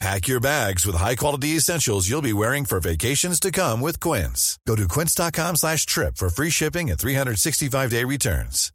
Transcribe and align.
Pack 0.00 0.28
your 0.28 0.40
bags 0.40 0.84
with 0.84 0.96
high-quality 0.96 1.56
essentials 1.56 2.08
you'll 2.08 2.20
be 2.20 2.32
wearing 2.32 2.64
for 2.64 2.80
vacations 2.80 3.40
to 3.40 3.50
come 3.50 3.80
with 3.80 4.00
Quince. 4.00 4.58
Go 4.66 4.76
to 4.76 4.88
quince.com 4.88 5.56
slash 5.56 5.86
trip 5.86 6.16
for 6.16 6.28
free 6.28 6.50
shipping 6.50 6.90
and 6.90 6.98
365-day 6.98 8.04
returns. 8.04 8.70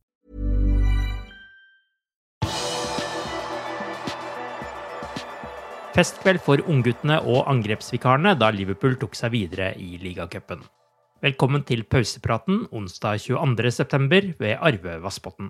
Festkveld 5.95 6.40
for 6.45 6.62
ungguttene 6.70 7.17
og 7.28 7.47
angrepsvikarene 7.52 8.36
da 8.40 8.52
Liverpool 8.56 8.94
tok 9.02 9.17
seg 9.17 9.34
videre 9.34 9.73
i 9.75 9.97
ligacupen. 10.00 10.62
Velkommen 11.20 11.66
til 11.67 11.81
pausepraten 11.84 12.62
onsdag 12.72 13.20
22.9. 13.25 14.36
ved 14.40 14.56
Arve 14.62 15.00
Vassbotn. 15.03 15.50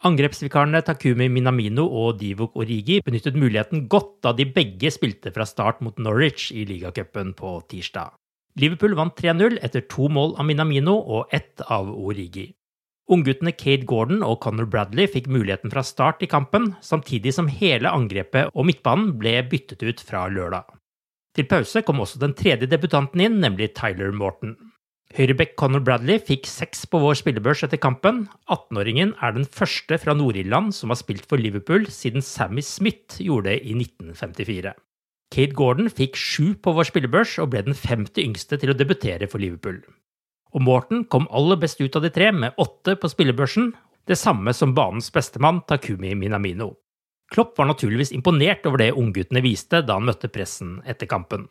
Angrepsvikarene 0.00 0.80
Takumi 0.80 1.26
Minamino 1.28 1.82
og 1.84 2.14
Divok 2.22 2.54
Origi 2.56 3.02
benyttet 3.04 3.34
muligheten 3.36 3.82
godt 3.92 4.14
da 4.24 4.30
de 4.32 4.46
begge 4.48 4.88
spilte 4.94 5.28
fra 5.34 5.44
start 5.44 5.82
mot 5.84 5.98
Norwich 6.00 6.46
i 6.56 6.62
ligacupen 6.64 7.34
på 7.36 7.58
tirsdag. 7.68 8.14
Liverpool 8.56 8.96
vant 8.96 9.12
3-0 9.20 9.58
etter 9.60 9.84
to 9.92 10.08
mål 10.08 10.32
av 10.40 10.48
Minamino 10.48 10.94
og 10.96 11.28
ett 11.36 11.60
av 11.68 11.92
Origi. 11.92 12.46
Ungguttene 13.12 13.52
Kate 13.52 13.84
Gordon 13.84 14.24
og 14.24 14.38
Conor 14.40 14.70
Bradley 14.72 15.04
fikk 15.10 15.28
muligheten 15.28 15.68
fra 15.68 15.84
start 15.84 16.24
i 16.24 16.30
kampen, 16.32 16.72
samtidig 16.80 17.34
som 17.36 17.52
hele 17.52 17.92
angrepet 17.92 18.54
og 18.54 18.70
midtbanen 18.70 19.12
ble 19.20 19.36
byttet 19.52 19.84
ut 19.84 20.00
fra 20.00 20.24
lørdag. 20.32 20.64
Til 21.36 21.44
pause 21.50 21.84
kom 21.84 22.00
også 22.00 22.22
den 22.24 22.32
tredje 22.38 22.70
debutanten 22.72 23.20
inn, 23.20 23.36
nemlig 23.44 23.74
Tyler 23.76 24.16
Morton. 24.16 24.56
Høyreback 25.18 25.56
Conor 25.58 25.82
Bradley 25.82 26.20
fikk 26.22 26.44
seks 26.46 26.84
på 26.86 27.00
vår 27.02 27.16
spillebørs 27.18 27.64
etter 27.66 27.80
kampen. 27.82 28.28
18-åringen 28.46 29.16
er 29.18 29.34
den 29.34 29.46
første 29.48 29.98
fra 29.98 30.14
Nord-Irland 30.14 30.70
som 30.76 30.92
har 30.92 31.00
spilt 31.00 31.26
for 31.26 31.42
Liverpool 31.42 31.88
siden 31.90 32.22
Sammy 32.22 32.62
Smith 32.62 33.18
gjorde 33.18 33.50
det 33.50 33.56
i 33.66 33.74
1954. 33.74 34.72
Kate 35.34 35.58
Gordon 35.58 35.90
fikk 35.90 36.14
sju 36.18 36.54
på 36.62 36.76
vår 36.78 36.92
spillebørs 36.92 37.36
og 37.42 37.50
ble 37.50 37.64
den 37.66 37.78
femte 37.78 38.22
yngste 38.22 38.60
til 38.62 38.70
å 38.70 38.78
debutere 38.78 39.26
for 39.30 39.42
Liverpool. 39.42 39.82
Og 40.54 40.62
Morten 40.66 41.02
kom 41.10 41.26
aller 41.34 41.58
best 41.58 41.82
ut 41.82 41.98
av 41.98 42.06
de 42.06 42.14
tre 42.14 42.30
med 42.34 42.54
åtte 42.62 42.94
på 42.98 43.10
spillebørsen, 43.10 43.72
det 44.06 44.18
samme 44.18 44.54
som 44.54 44.74
banens 44.78 45.10
bestemann 45.14 45.62
Takumi 45.66 46.14
Minamino. 46.18 46.76
Klopp 47.30 47.58
var 47.58 47.70
naturligvis 47.70 48.14
imponert 48.14 48.66
over 48.66 48.82
det 48.82 48.92
ungguttene 48.98 49.42
viste 49.42 49.82
da 49.86 49.98
han 49.98 50.06
møtte 50.06 50.30
pressen 50.30 50.78
etter 50.86 51.10
kampen. 51.10 51.48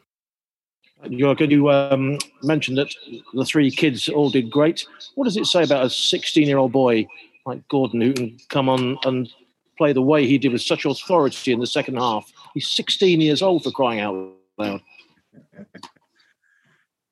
Jørgen, 1.05 1.51
you 1.51 1.69
um, 1.69 2.17
mentioned 2.43 2.77
that 2.77 2.93
the 3.33 3.45
three 3.45 3.71
kids 3.71 4.09
all 4.09 4.29
did 4.29 4.51
great. 4.51 4.85
What 5.15 5.25
does 5.25 5.37
it 5.37 5.45
say 5.45 5.63
about 5.63 5.83
a 5.83 5.87
16-year-old 5.87 6.71
boy 6.71 7.07
like 7.45 7.65
Gordon 7.69 8.01
who 8.01 8.13
can 8.13 8.37
come 8.49 8.67
on 8.67 8.97
and 9.05 9.29
play 9.77 9.93
the 9.93 10.01
way 10.01 10.27
he 10.27 10.37
did 10.37 10.51
with 10.51 10.61
such 10.61 10.85
authority 10.85 11.53
in 11.53 11.59
the 11.59 11.67
second 11.67 11.97
half? 11.97 12.31
He's 12.53 12.69
16 12.71 13.21
years 13.21 13.41
old 13.41 13.63
for 13.63 13.71
crying 13.71 14.01
out 14.01 14.33
loud. 14.57 14.81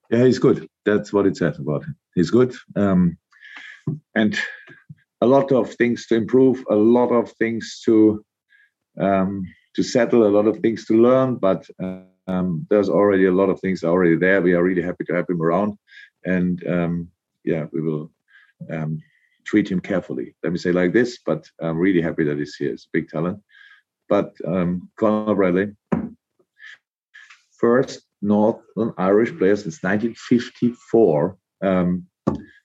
Yeah, 0.10 0.26
he's 0.26 0.40
good. 0.40 0.68
That's 0.86 1.14
what 1.14 1.26
it 1.26 1.38
says 1.38 1.58
about 1.58 1.84
him. 1.84 1.96
He's 2.16 2.30
good. 2.30 2.54
Um, 2.76 3.18
and 4.16 4.38
a 5.22 5.28
lot 5.28 5.52
of 5.52 5.74
things 5.76 6.06
to 6.08 6.16
improve, 6.16 6.64
a 6.70 6.76
lot 6.76 7.12
of 7.12 7.32
things 7.34 7.82
to 7.86 8.24
um, 9.00 9.46
to 9.76 9.84
settle, 9.84 10.26
a 10.26 10.30
lot 10.30 10.48
of 10.48 10.58
things 10.60 10.86
to 10.86 10.94
learn. 10.94 11.36
But 11.36 11.68
um, 12.28 12.68
there's 12.70 12.90
already 12.90 13.26
a 13.26 13.32
lot 13.32 13.50
of 13.50 13.60
things 13.60 13.84
already 13.84 14.16
there. 14.16 14.42
We 14.42 14.54
are 14.54 14.64
really 14.64 14.82
happy 14.82 15.06
to 15.06 15.16
have 15.16 15.30
him 15.30 15.42
around, 15.42 15.78
and 16.26 16.66
um, 16.68 17.10
yeah, 17.44 17.66
we 17.72 17.82
will 17.82 18.12
um, 18.72 19.00
treat 19.46 19.70
him 19.70 19.80
carefully. 19.80 20.36
Let 20.44 20.52
me 20.52 20.60
say 20.60 20.72
like 20.72 20.94
this. 20.94 21.20
But 21.26 21.50
I'm 21.62 21.78
really 21.78 22.02
happy 22.02 22.24
that 22.26 22.38
he's 22.38 22.56
here. 22.56 22.74
It's 22.74 22.86
a 22.86 22.90
big 22.94 23.10
talent. 23.10 23.40
But 24.10 24.34
um, 24.46 24.90
Conor 24.98 25.36
Bradley, 25.36 25.76
first 27.58 28.02
Northern 28.22 28.94
Irish 28.98 29.36
player 29.38 29.56
since 29.56 29.84
1954. 29.84 31.38
Um, 31.64 32.08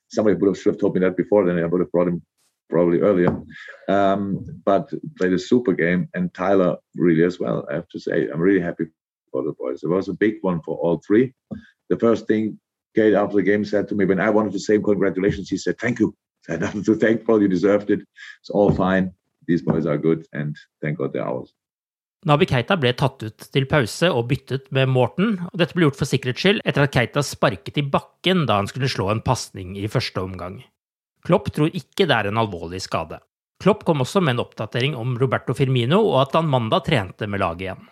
somebody 0.09 0.37
would 0.37 0.49
have 0.49 0.59
should 0.59 0.75
have 0.75 0.81
told 0.81 0.95
me 0.95 1.01
that 1.01 1.17
before. 1.17 1.45
Then 1.47 1.59
I 1.59 1.67
would 1.67 1.81
have 1.81 1.93
brought 1.93 2.09
him 2.09 2.23
probably 2.69 3.01
earlier. 3.01 3.41
Um, 3.89 4.45
but 4.65 4.93
played 5.19 5.33
a 5.33 5.39
super 5.39 5.73
game, 5.73 6.09
and 6.15 6.33
Tyler 6.35 6.77
really 6.97 7.23
as 7.23 7.39
well. 7.39 7.67
I 7.71 7.75
have 7.75 7.89
to 7.91 8.01
say, 8.01 8.29
I'm 8.29 8.41
really 8.41 8.61
happy 8.61 8.87
for 9.33 9.43
the 9.43 9.55
boys. 9.59 9.83
It 9.83 9.89
was 9.89 10.09
a 10.09 10.15
big 10.25 10.37
one 10.43 10.61
for 10.63 10.77
all 10.77 11.01
three. 11.07 11.35
The 11.89 11.99
first 11.99 12.27
thing 12.29 12.61
Kate 12.95 13.15
after 13.15 13.37
the 13.37 13.43
game 13.43 13.65
said 13.65 13.89
to 13.89 13.95
me 13.95 14.05
when 14.05 14.21
I 14.21 14.31
wanted 14.31 14.53
to 14.53 14.61
say 14.61 14.79
congratulations, 14.79 15.49
he 15.49 15.57
said, 15.57 15.79
"Thank 15.79 15.99
you." 15.99 16.15
I 16.49 16.53
had 16.53 16.61
nothing 16.61 16.85
to 16.85 16.95
thank 16.95 17.25
for. 17.25 17.41
You 17.41 17.49
deserved 17.49 17.91
it. 17.91 18.01
It's 18.41 18.51
all 18.51 18.73
fine. 18.73 19.13
These 19.47 19.63
boys 19.63 19.87
are 19.87 19.99
good, 19.99 20.27
and 20.33 20.57
thank 20.81 20.99
God 20.99 21.13
they're 21.13 21.27
ours. 21.27 21.55
Nabi 22.23 22.47
Keita 22.47 22.77
ble 22.79 22.93
tatt 22.95 23.25
ut 23.27 23.49
til 23.51 23.65
pause 23.67 24.07
og 24.15 24.29
byttet 24.31 24.69
med 24.71 24.91
Morten, 24.95 25.41
og 25.49 25.57
dette 25.59 25.75
ble 25.75 25.89
gjort 25.89 25.99
for 25.99 26.07
sikkerhets 26.07 26.39
skyld 26.39 26.61
etter 26.63 26.85
at 26.85 26.93
Keita 26.95 27.25
sparket 27.27 27.81
i 27.83 27.83
bakken 27.83 28.45
da 28.47 28.61
han 28.61 28.71
skulle 28.71 28.91
slå 28.91 29.09
en 29.11 29.25
pasning 29.27 29.75
i 29.75 29.91
første 29.91 30.23
omgang. 30.23 30.61
Klopp 31.27 31.51
tror 31.55 31.75
ikke 31.75 32.07
det 32.07 32.15
er 32.15 32.31
en 32.31 32.39
alvorlig 32.39 32.79
skade. 32.85 33.19
Klopp 33.63 33.83
kom 33.87 34.03
også 34.03 34.23
med 34.23 34.37
en 34.37 34.45
oppdatering 34.45 34.95
om 34.99 35.17
Roberto 35.19 35.55
Firmino 35.55 35.99
og 36.13 36.21
at 36.29 36.39
han 36.39 36.51
mandag 36.51 36.87
trente 36.87 37.27
med 37.31 37.43
laget 37.43 37.67
igjen. 37.67 37.83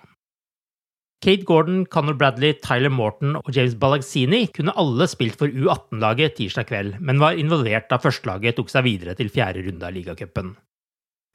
Kate 1.21 1.45
Gordon, 1.45 1.85
Conor 1.85 2.15
Bradley, 2.17 2.55
Tyler 2.65 2.89
Morton 2.89 3.35
og 3.37 3.51
James 3.53 3.75
Balagsini 3.77 4.47
kunne 4.57 4.73
alle 4.81 5.05
spilt 5.11 5.37
for 5.37 5.53
U18-laget 5.53 6.39
tirsdag 6.39 6.71
kveld, 6.71 6.95
men 7.05 7.21
var 7.21 7.37
involvert 7.37 7.91
da 7.91 7.99
førstelaget 8.01 8.57
tok 8.57 8.73
seg 8.73 8.87
videre 8.87 9.13
til 9.19 9.29
fjerde 9.29 9.67
runde 9.67 9.85
av 9.85 9.93
ligacupen. 9.93 10.55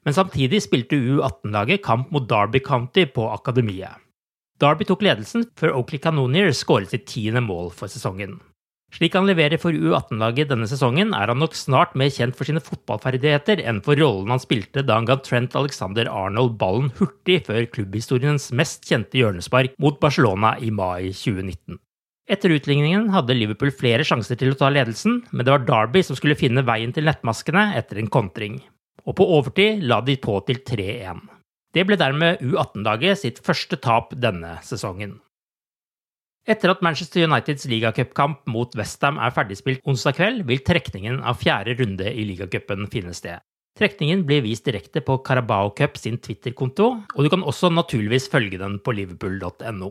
Men 0.06 0.16
samtidig 0.16 0.64
spilte 0.64 0.98
U18-laget 0.98 1.84
kamp 1.86 2.10
mot 2.14 2.26
Derby 2.26 2.58
County 2.66 3.06
på 3.06 3.28
akademiet. 3.30 4.02
Derby 4.58 4.88
tok 4.88 5.06
ledelsen 5.06 5.46
før 5.54 5.76
Oakley 5.78 6.02
Canonier 6.02 6.50
skåret 6.50 6.90
sitt 6.90 7.06
tiende 7.06 7.44
mål 7.44 7.70
for 7.70 7.92
sesongen. 7.92 8.40
Slik 8.96 9.12
han 9.12 9.26
leverer 9.28 9.60
for 9.60 9.76
U18-laget 9.76 10.48
denne 10.48 10.64
sesongen, 10.70 11.10
er 11.12 11.28
han 11.28 11.40
nok 11.42 11.52
snart 11.58 11.92
mer 12.00 12.08
kjent 12.08 12.36
for 12.38 12.48
sine 12.48 12.62
fotballferdigheter 12.64 13.60
enn 13.68 13.82
for 13.84 13.98
rollen 14.00 14.32
han 14.32 14.40
spilte 14.40 14.80
da 14.86 14.96
han 14.96 15.08
ga 15.08 15.18
Trent 15.20 15.56
Alexander 15.58 16.08
Arnold 16.08 16.54
ballen 16.60 16.88
hurtig 16.96 17.42
før 17.44 17.66
klubbhistoriens 17.74 18.48
mest 18.56 18.88
kjente 18.88 19.20
hjørnespark 19.20 19.76
mot 19.82 20.00
Barcelona 20.00 20.54
i 20.64 20.70
mai 20.72 21.10
2019. 21.12 21.76
Etter 22.26 22.56
utligningen 22.56 23.10
hadde 23.12 23.36
Liverpool 23.36 23.70
flere 23.70 24.06
sjanser 24.06 24.40
til 24.40 24.54
å 24.54 24.58
ta 24.58 24.72
ledelsen, 24.72 25.20
men 25.30 25.44
det 25.44 25.52
var 25.52 25.68
Derby 25.68 26.00
som 26.02 26.16
skulle 26.18 26.38
finne 26.40 26.64
veien 26.66 26.96
til 26.96 27.06
nettmaskene 27.06 27.68
etter 27.76 28.00
en 28.00 28.10
kontring 28.10 28.62
og 29.06 29.14
på 29.20 29.26
overtid 29.36 29.84
la 29.86 30.00
de 30.02 30.16
på 30.18 30.40
til 30.48 30.64
3-1. 30.66 31.20
Det 31.76 31.84
ble 31.86 31.98
dermed 32.00 32.40
U18-laget 32.42 33.20
sitt 33.22 33.38
første 33.44 33.78
tap 33.82 34.16
denne 34.16 34.56
sesongen. 34.66 35.18
Etter 36.46 36.70
at 36.70 36.82
Manchester 36.84 37.24
Uniteds 37.26 37.66
ligacupkamp 37.66 38.44
mot 38.46 38.74
Westham 38.78 39.16
er 39.18 39.32
ferdigspilt 39.34 39.82
onsdag 39.82 40.14
kveld, 40.14 40.44
vil 40.46 40.62
trekningen 40.62 41.18
av 41.26 41.40
fjerde 41.40 41.74
runde 41.80 42.06
i 42.06 42.22
ligacupen 42.28 42.86
finne 42.92 43.14
sted. 43.18 43.42
Trekningen 43.76 44.22
blir 44.28 44.44
vist 44.44 44.64
direkte 44.64 45.02
på 45.04 45.18
Carabao 45.26 45.72
Cup 45.76 45.98
sin 45.98 46.20
Twitter-konto, 46.22 46.86
og 47.02 47.18
du 47.26 47.28
kan 47.32 47.42
også 47.42 47.72
naturligvis 47.74 48.30
følge 48.30 48.60
den 48.62 48.78
på 48.78 48.94
liverpool.no. 48.94 49.90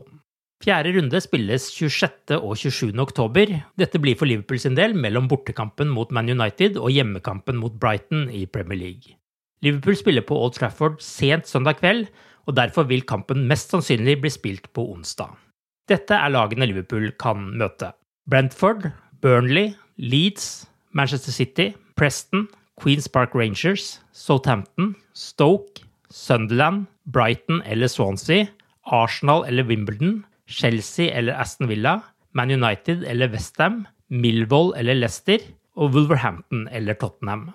Fjerde 0.63 0.95
runde 0.95 1.19
spilles 1.21 1.67
26. 1.75 2.39
og 2.39 2.55
27. 2.57 2.95
oktober. 3.03 3.51
Dette 3.77 3.99
blir 3.99 4.15
for 4.15 4.31
Liverpool 4.31 4.61
sin 4.63 4.79
del 4.79 4.95
mellom 4.95 5.27
bortekampen 5.29 5.91
mot 5.91 6.15
Man 6.15 6.31
United 6.31 6.79
og 6.79 6.95
hjemmekampen 6.95 7.59
mot 7.59 7.75
Brighton 7.75 8.29
i 8.31 8.45
Premier 8.47 8.79
League. 8.79 9.19
Liverpool 9.61 9.99
spiller 9.99 10.23
på 10.23 10.39
Old 10.39 10.55
Trafford 10.55 11.03
sent 11.03 11.51
søndag 11.51 11.83
kveld, 11.83 12.07
og 12.47 12.55
derfor 12.55 12.87
vil 12.87 13.03
kampen 13.03 13.43
mest 13.49 13.75
sannsynlig 13.75 14.21
bli 14.23 14.31
spilt 14.31 14.71
på 14.73 14.87
onsdag. 14.95 15.35
Dette 15.85 16.17
er 16.17 16.31
lagene 16.33 16.65
Liverpool 16.65 17.11
kan 17.21 17.51
møte. 17.61 17.91
Brentford, 18.25 18.87
Burnley, 19.21 19.75
Leeds, 20.01 20.65
Manchester 20.97 21.31
City, 21.31 21.67
Preston, 21.95 22.47
Queens 22.81 23.07
Park 23.07 23.35
Rangers, 23.37 23.99
Southampton, 24.11 24.95
Stoke, 25.13 25.83
Sunderland, 26.09 26.87
Brighton 27.05 27.61
eller 27.69 27.87
Swansea, 27.87 28.47
Arsenal 28.85 29.45
eller 29.45 29.63
Wimbledon, 29.69 30.23
Chelsea 30.47 31.11
eller 31.13 31.37
Aston 31.37 31.69
Villa, 31.69 31.99
Man 32.33 32.51
United 32.51 33.05
eller 33.05 33.29
Westham, 33.29 33.85
Millwall 34.09 34.73
eller 34.77 34.97
Leicester 34.97 35.39
og 35.77 35.93
Wolverhampton 35.93 36.67
eller 36.71 36.97
Tottenham. 36.97 37.51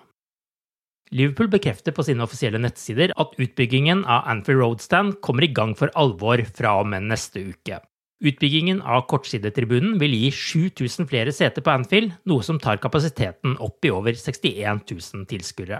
Liverpool 1.11 1.49
bekrefter 1.51 1.91
på 1.91 2.05
sine 2.07 2.23
offisielle 2.23 2.59
nettsider 2.63 3.11
at 3.19 3.35
utbyggingen 3.35 4.05
av 4.07 4.23
Anfield 4.31 4.63
Roadstand 4.63 5.19
kommer 5.19 5.43
i 5.43 5.51
gang 5.51 5.75
for 5.75 5.91
alvor 5.99 6.39
fra 6.55 6.77
og 6.79 6.87
med 6.93 7.11
neste 7.11 7.43
uke. 7.51 7.81
Utbyggingen 8.21 8.83
av 8.85 9.07
kortsidetribunen 9.09 9.95
vil 9.97 10.13
gi 10.13 10.27
7000 10.31 11.07
flere 11.09 11.31
seter 11.33 11.63
på 11.65 11.71
Anfield, 11.73 12.11
noe 12.29 12.45
som 12.45 12.59
tar 12.61 12.77
kapasiteten 12.77 13.55
opp 13.57 13.81
i 13.85 13.89
over 13.89 14.13
61 14.13 14.91
000 14.93 15.25
tilskuere. 15.31 15.79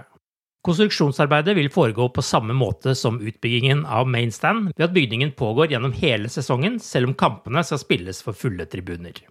Konstruksjonsarbeidet 0.66 1.54
vil 1.58 1.70
foregå 1.74 2.08
på 2.14 2.22
samme 2.22 2.54
måte 2.54 2.96
som 2.98 3.20
utbyggingen 3.22 3.84
av 3.86 4.10
Mainstand, 4.10 4.72
ved 4.76 4.88
at 4.88 4.94
bygningen 4.94 5.32
pågår 5.38 5.74
gjennom 5.74 5.94
hele 5.98 6.30
sesongen, 6.30 6.80
selv 6.82 7.10
om 7.10 7.14
kampene 7.18 7.62
skal 7.66 7.82
spilles 7.82 8.22
for 8.26 8.34
fulle 8.34 8.66
tribuner. 8.70 9.22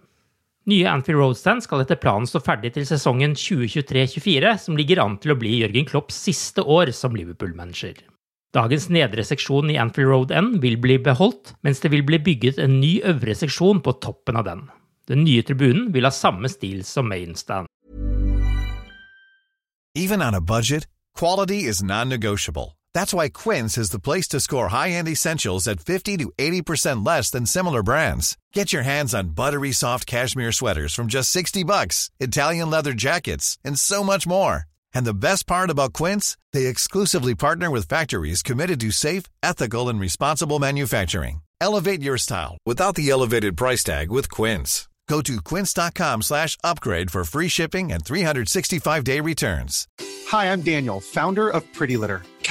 Nye 0.68 0.88
Anfield 0.88 1.20
Roadstand 1.20 1.64
skal 1.64 1.84
etter 1.84 2.00
planen 2.00 2.28
stå 2.28 2.40
ferdig 2.44 2.72
til 2.76 2.88
sesongen 2.88 3.36
2023-2024, 3.36 4.56
som 4.68 4.76
ligger 4.78 5.04
an 5.04 5.16
til 5.20 5.34
å 5.34 5.38
bli 5.40 5.56
Jørgen 5.58 5.88
Klopps 5.88 6.20
siste 6.30 6.64
år 6.64 6.92
som 6.96 7.16
Liverpool-manager. 7.18 7.96
Dagens 8.52 8.90
nedre 8.92 9.22
seksjon 9.24 9.70
i 9.72 9.78
Anfield 9.80 10.10
Road 10.10 10.32
N 10.36 10.58
vil 10.60 10.76
bli 10.76 10.98
beholdt, 11.00 11.54
mens 11.64 11.80
det 11.80 11.88
vil 11.94 12.02
bli 12.04 12.18
bygget 12.20 12.58
en 12.60 12.80
ny 12.82 12.98
øvre 13.00 13.32
seksjon 13.32 13.80
på 13.80 13.94
toppen 14.04 14.36
av 14.36 14.44
den. 14.44 14.66
Den 15.08 15.24
nye 15.24 15.40
tribunen 15.40 15.88
vil 15.94 16.04
ha 16.04 16.12
samme 16.12 16.50
stil 16.52 16.82
som 16.84 17.08
Mainstand. 17.08 17.66
Even 19.96 20.20
on 20.20 20.34
a 20.34 20.40
budget, 20.40 20.86
quality 21.16 21.64
is 21.64 21.82
non-negotiable. 21.82 22.76
That's 22.92 23.14
why 23.14 23.30
Quince 23.30 23.78
is 23.78 23.88
the 23.88 24.00
place 24.00 24.28
to 24.28 24.40
score 24.40 24.68
high-end 24.68 25.08
essentials 25.08 25.66
at 25.66 25.80
50 25.80 26.18
to 26.18 26.30
80% 26.38 27.06
less 27.06 27.30
than 27.30 27.46
similar 27.46 27.82
brands. 27.82 28.36
Get 28.52 28.70
your 28.72 28.82
hands 28.82 29.14
on 29.14 29.34
buttery 29.34 29.72
soft 29.72 30.06
cashmere 30.06 30.52
sweaters 30.52 30.94
from 30.94 31.06
just 31.06 31.30
60 31.30 31.64
bucks, 31.64 32.10
Italian 32.20 32.68
leather 32.68 32.92
jackets, 32.92 33.58
and 33.64 33.78
so 33.78 34.02
much 34.04 34.26
more. 34.26 34.66
And 34.94 35.04
the 35.04 35.14
best 35.14 35.46
part 35.46 35.70
about 35.70 35.92
Quince, 35.92 36.36
they 36.52 36.66
exclusively 36.66 37.34
partner 37.34 37.70
with 37.70 37.88
factories 37.88 38.42
committed 38.42 38.80
to 38.80 38.90
safe, 38.90 39.24
ethical, 39.42 39.88
and 39.88 40.00
responsible 40.00 40.58
manufacturing. 40.58 41.42
Elevate 41.60 42.02
your 42.02 42.18
style 42.18 42.58
without 42.66 42.94
the 42.96 43.10
elevated 43.10 43.56
price 43.56 43.84
tag 43.84 44.10
with 44.10 44.30
Quince. 44.30 44.88
Go 45.08 45.20
to 45.20 45.42
quince.com 45.42 46.22
slash 46.22 46.56
upgrade 46.64 47.10
for 47.10 47.24
free 47.24 47.48
shipping 47.48 47.92
and 47.92 48.04
365-day 48.04 49.20
returns. 49.20 49.86
Hi, 50.28 50.50
I'm 50.50 50.62
Daniel, 50.62 51.00
founder 51.00 51.48
of 51.50 51.70
Pretty 51.72 51.96
Litter. 51.96 52.22